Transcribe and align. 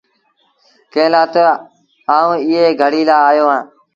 ڪݩهݩ 0.93 1.11
لآ 1.13 1.21
تا 1.33 1.45
آئوٚنٚ 2.15 2.41
ايٚئي 2.47 2.71
گھڙيٚ 2.81 3.07
لآ 3.09 3.17
آيو 3.29 3.45
اهآنٚ۔ 3.51 3.67